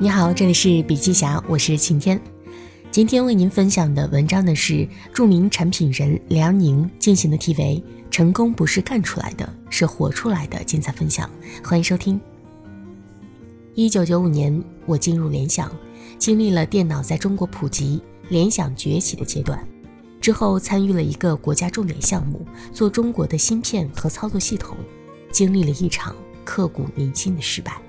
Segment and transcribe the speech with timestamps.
[0.00, 2.20] 你好，这里是笔记侠，我是晴天。
[2.90, 11.30] 今天为您分享的文章呢是著名产品人梁宁进行的题为“成功不是干出来的，是活出来的”精彩分享，
[11.62, 12.20] 欢迎收听。
[13.74, 15.70] 一九九五年，我进入联想，
[16.18, 19.58] 经历了电脑在中国普及、联想崛起的阶段，
[20.20, 24.76] 之后参与了一个国家重点项目，做中国的芯片和操作系统，
[25.30, 27.80] 经历了一场刻骨铭心的失败。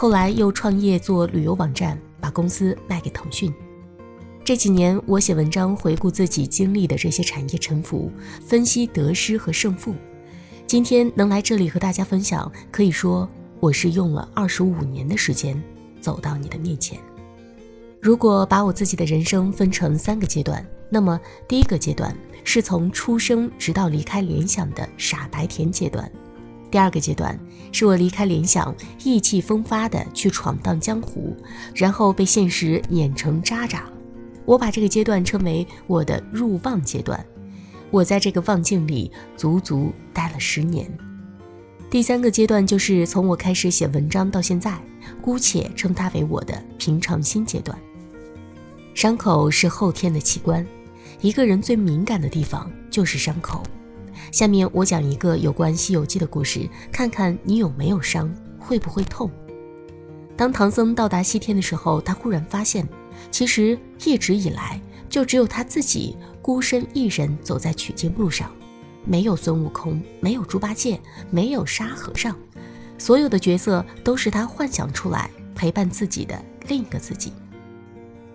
[0.00, 3.52] 后来又创业做旅游网站，把公司卖给腾讯。
[4.42, 8.10] 这几年我写文章回顾自己经历的这些产业沉浮，
[8.40, 9.94] 分析得失和胜负。
[10.66, 13.28] 今天能来这里和大家分享，可以说
[13.60, 15.62] 我是用了二十五年的时间
[16.00, 16.98] 走到你的面前。
[18.00, 26.10] 如果把我自己的人生分成三个阶段，那么第一个阶段是从出生直到离开联想的傻白甜阶段。
[26.70, 27.38] 第二个阶段
[27.72, 31.36] 是我离开联想，意气风发的去闯荡江湖，
[31.74, 33.84] 然后被现实碾成渣渣。
[34.44, 37.24] 我把这个阶段称为我的入望阶段。
[37.90, 40.88] 我在这个望境里足足待了十年。
[41.90, 44.80] 第三个阶段就是从我开始写文章到现在，
[45.20, 47.76] 姑且称它为我的平常心阶段。
[48.94, 50.64] 伤口是后天的器官，
[51.20, 53.62] 一个人最敏感的地方就是伤口。
[54.30, 59.30] 下面我讲一个有关《西游记》的故事，看看你有没有伤，会不会痛。
[60.36, 62.88] 当唐僧到达西天的时候，他忽然发现，
[63.30, 68.50] 其实一直以来就只有他自己孤身一人走在取经路上，
[69.04, 72.36] 没有孙悟空，没有猪八戒，没有沙和尚，
[72.98, 77.32] 所有的角色都是他幻想出来陪伴自己的另一个自己。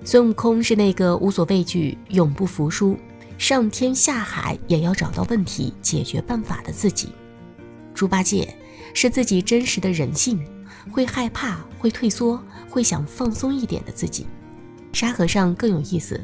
[0.03, 2.97] 孙悟空是那个无所畏惧、永不服输。
[3.37, 7.09] 上天下海也要找到问题解决办法的自己，
[7.93, 8.55] 猪八戒
[8.93, 10.39] 是自己真实的人性，
[10.91, 14.25] 会害怕，会退缩，会想放松一点的自己。
[14.93, 16.19] 沙和尚更有意思，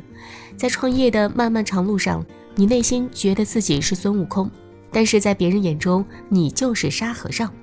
[0.56, 4.50] 在创业的漫漫长路上，你内心觉得自己是孙悟空，
[4.90, 7.54] 但是在别人眼中你就是沙和尚，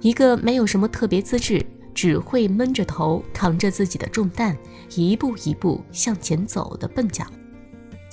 [0.00, 1.64] 一个没有什么特别资质，
[1.94, 4.56] 只会闷着头扛着自己的重担，
[4.96, 7.24] 一步一步向前走的笨脚。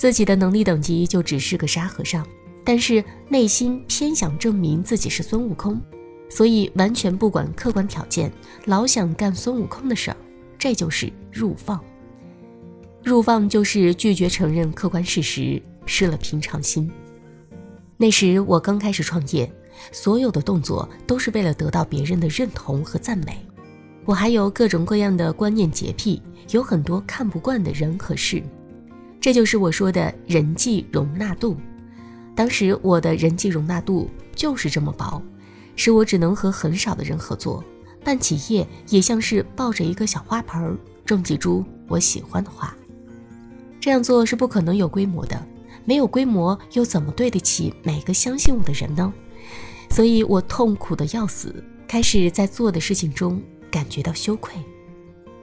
[0.02, 2.26] 自己的能力等级就只是个沙和尚，
[2.64, 5.80] 但是内心偏想证明自己是孙悟空，
[6.28, 8.28] 所以完全不管客观条件，
[8.64, 10.16] 老想干孙悟空的事儿。
[10.58, 11.80] 这就是入放。
[13.04, 16.90] 入放就是拒绝承认客观事实，失了平常心。
[17.96, 19.48] 那时我刚开始创业，
[19.92, 23.38] 所有的动作都是为了得到别人的认同和赞美。
[24.04, 26.20] 我还有各种各样的观念洁癖，
[26.50, 28.42] 有很多看不惯的人和事。
[29.22, 31.56] 这就是我说的人际容纳度。
[32.34, 35.22] 当时我的人际容纳度就是这么薄，
[35.76, 37.62] 使我只能和很少的人合作。
[38.02, 42.76] 办企业也像是抱着一个小花盆，种几株我喜欢的花。
[43.78, 45.40] 这样做是不可能有规模的，
[45.84, 49.14] 没有规模又怎么对得起每个相信我的人呢？
[49.88, 53.40] 所以我痛苦的要死，开始在做的事情中
[53.70, 54.52] 感觉到羞愧。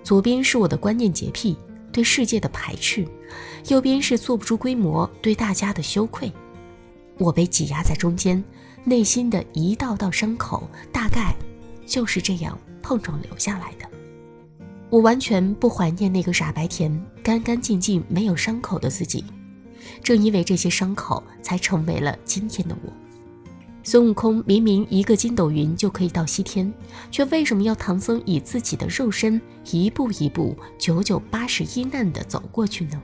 [0.04, 1.56] 左边是我的观念洁癖。
[1.92, 3.04] 对世界的排斥，
[3.68, 6.32] 右边是做不出规模，对大家的羞愧。
[7.18, 8.44] 我被挤压在中间，
[8.84, 11.36] 内心的一道道伤口，大概
[11.86, 13.90] 就是这样碰撞留下来的。
[14.90, 16.92] 我完全不怀念那个傻白甜、
[17.22, 19.24] 干干净净、没有伤口的自己，
[20.02, 22.92] 正因为这些伤口，才成为了今天的我。
[23.84, 26.72] 孙悟空明明一个筋斗云就可以到西天，
[27.12, 29.40] 却为什么要唐僧以自己的肉身
[29.72, 33.02] 一步一步、九九八十一难地走过去呢？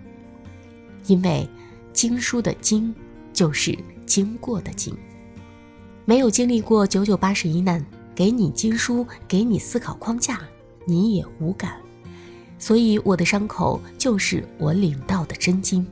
[1.08, 1.48] 因为
[1.94, 2.94] 经书的经
[3.34, 4.96] 就是经过的经，
[6.06, 10.40] 没有经历过九九八十一难，给你经书，给你思考框架，
[10.86, 11.78] 你也无感。
[12.58, 15.84] 所以我的伤口就是我领到的真经。《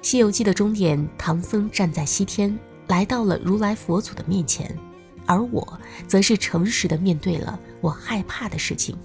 [0.00, 2.58] 西游记》的终点，唐僧站在西天。
[2.88, 4.74] 来到了如来佛祖的面前，
[5.26, 8.96] 而我则是诚实的面对了我害怕的事情。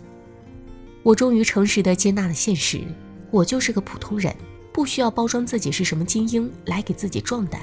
[1.04, 2.82] 我终于诚实的接纳了现实，
[3.30, 4.34] 我就是个普通人，
[4.74, 7.62] 不需要包装自己是什么精英来给自己壮胆。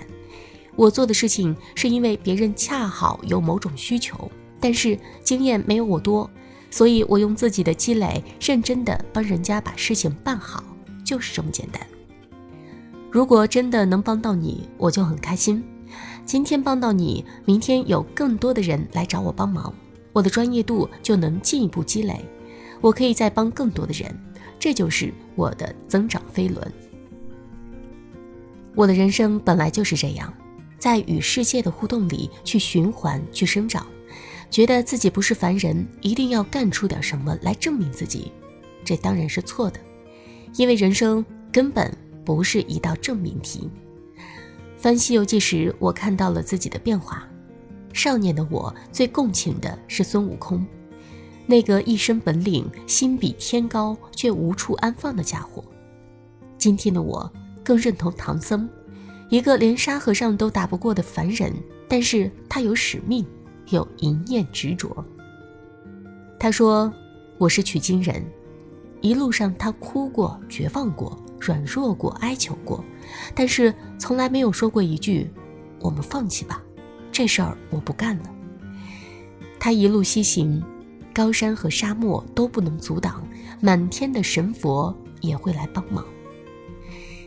[0.76, 4.30] 我做的事情是因为别人恰好有某种需求，
[4.60, 6.30] 但是经验没有我多，
[6.70, 10.62] 所以我用自己的积累，认真的帮人家把事情办好，
[11.04, 11.84] 就是这么简单。
[13.10, 15.62] 如果真的能帮到你，我就很开心。
[16.24, 19.74] 今天帮到你，明天有更多的人来找我帮忙，
[20.12, 22.24] 我的专业度就能进一步积累，
[22.80, 24.16] 我可以再帮更多的人，
[24.58, 26.72] 这就是我的增长飞轮。
[28.74, 30.32] 我的人生本来就是这样，
[30.78, 33.86] 在与世界的互动里去循环、去生长，
[34.50, 38.32] 觉得自己不是凡人，一定要干出点什么来证明自己，
[38.84, 39.80] 这当然是错的，
[40.56, 41.94] 因为人生根本
[42.24, 43.68] 不是一道证明题。
[44.76, 47.26] 翻《西游记》时，我看到了自己的变化。
[47.92, 50.64] 少年的我最共情的是孙悟空，
[51.44, 55.62] 那个一身本领、心比天高却无处安放的家伙。
[56.56, 57.30] 今天的我
[57.64, 58.68] 更认同唐僧，
[59.28, 61.52] 一个连沙和尚都打不过的凡人，
[61.88, 63.24] 但是他有使命，
[63.68, 65.04] 有一念执着。
[66.38, 66.92] 他说
[67.38, 68.24] ：“我是取经人。”
[69.02, 72.84] 一路上他哭过、绝望过、软弱过、哀求过，
[73.34, 75.30] 但是从来没有说过一句
[75.80, 76.62] ：“我们放弃吧。”
[77.10, 78.24] 这事儿我不干了。
[79.58, 80.62] 他一路西行，
[81.14, 83.26] 高山和沙漠都不能阻挡，
[83.60, 86.04] 满天的神佛也会来帮忙。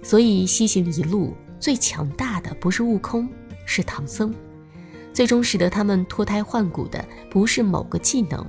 [0.04, 3.28] 所以西行一路最强大的不是悟空，
[3.66, 4.32] 是唐僧。
[5.14, 8.46] 最终使得他们脱胎换骨的不是某个技能，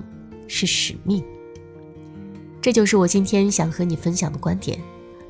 [0.48, 1.24] 是使命。
[2.60, 4.80] 这就是我今天想和你分享的观点：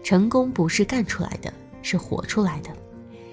[0.02, 2.70] 成功不是干出来的，是活出来的。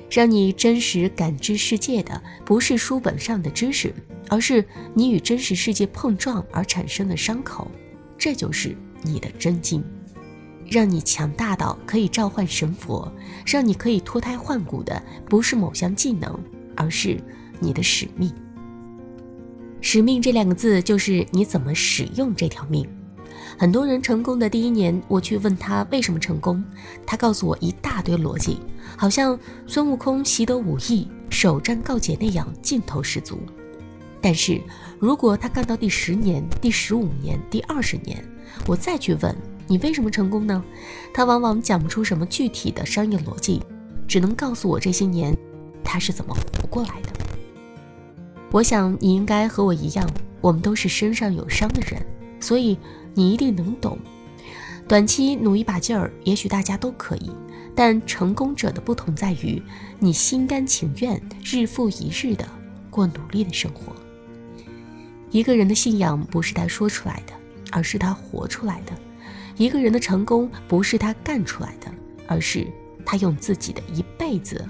[0.10, 3.94] 让你真实感知世界的不是书本上的知识，
[4.28, 7.72] 而是你与真实世界碰撞而产生的伤口，
[8.18, 9.82] 这就是你的真经。
[10.72, 13.12] 让你强大到可以召唤神佛，
[13.46, 16.40] 让你可以脱胎换骨的不是某项技能，
[16.78, 17.22] 而是
[17.60, 18.34] 你的使命。
[19.82, 22.88] 使命这两个字，就是你怎么使用这条命。
[23.58, 26.64] 很多人成功的第一年，我去问他为什么成功，
[27.06, 28.58] 他告诉我一大堆逻辑，
[28.96, 29.38] 好像
[29.68, 33.38] 孙悟空习得武艺，首战告捷那样劲头十足。
[34.22, 34.62] 但是
[35.00, 38.24] 如果他干到第十年、第十五年、第二十年，
[38.68, 39.36] 我再去问
[39.72, 40.62] 你为什么成功呢？
[41.14, 43.64] 他往往讲不出什么具体的商业逻辑，
[44.06, 45.34] 只能告诉我这些年
[45.82, 47.10] 他是怎么活过来的。
[48.52, 50.06] 我想你应该和我一样，
[50.42, 52.06] 我们都是身上有伤的人，
[52.40, 52.78] 所以。
[53.14, 54.00] 你一定能懂，
[54.88, 57.30] 短期努一把劲儿，也许大家都可以。
[57.76, 59.62] 但成功者的不同在于，
[60.00, 62.48] 你心甘情愿日复一日的
[62.90, 63.94] 过努力的生活。
[65.30, 67.34] 一个人的信仰不是他说出来的，
[67.70, 68.94] 而是他活出来的；
[69.62, 71.86] 一个人的成功不是他干出来的，
[72.26, 72.66] 而是
[73.06, 74.68] 他用自己的一辈子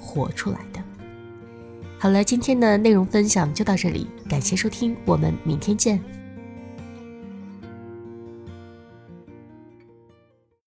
[0.00, 0.82] 活出来的。
[1.96, 6.02] 好了，今天的内容分享就到这里，感谢收听，我们明天见。